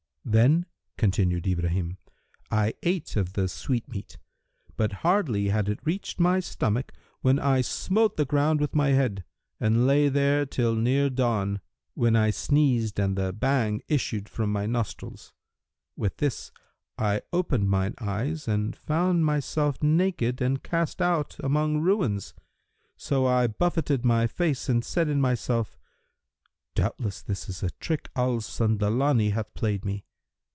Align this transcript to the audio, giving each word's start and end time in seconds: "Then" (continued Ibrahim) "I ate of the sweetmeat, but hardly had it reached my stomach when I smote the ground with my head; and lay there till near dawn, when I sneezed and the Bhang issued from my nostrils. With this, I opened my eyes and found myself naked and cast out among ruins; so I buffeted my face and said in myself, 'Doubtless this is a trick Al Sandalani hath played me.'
"Then" 0.23 0.67
(continued 0.97 1.47
Ibrahim) 1.47 1.97
"I 2.51 2.75
ate 2.83 3.15
of 3.15 3.33
the 3.33 3.47
sweetmeat, 3.49 4.17
but 4.77 4.91
hardly 5.01 5.47
had 5.49 5.67
it 5.67 5.79
reached 5.83 6.19
my 6.19 6.39
stomach 6.39 6.93
when 7.21 7.39
I 7.39 7.61
smote 7.61 8.15
the 8.17 8.23
ground 8.25 8.59
with 8.61 8.75
my 8.75 8.89
head; 8.89 9.23
and 9.59 9.87
lay 9.87 10.09
there 10.09 10.45
till 10.45 10.75
near 10.75 11.09
dawn, 11.09 11.59
when 11.95 12.15
I 12.15 12.29
sneezed 12.29 12.99
and 12.99 13.17
the 13.17 13.33
Bhang 13.33 13.81
issued 13.87 14.29
from 14.29 14.51
my 14.53 14.67
nostrils. 14.67 15.33
With 15.97 16.17
this, 16.17 16.51
I 16.99 17.23
opened 17.33 17.69
my 17.71 17.93
eyes 17.99 18.47
and 18.47 18.75
found 18.75 19.25
myself 19.25 19.81
naked 19.81 20.39
and 20.39 20.63
cast 20.63 21.01
out 21.01 21.35
among 21.43 21.79
ruins; 21.81 22.35
so 22.95 23.25
I 23.25 23.47
buffeted 23.47 24.05
my 24.05 24.27
face 24.27 24.69
and 24.69 24.85
said 24.85 25.09
in 25.09 25.19
myself, 25.19 25.77
'Doubtless 26.75 27.23
this 27.23 27.49
is 27.49 27.63
a 27.63 27.71
trick 27.71 28.09
Al 28.15 28.37
Sandalani 28.39 29.31
hath 29.31 29.51
played 29.55 29.83
me.' 29.83 30.05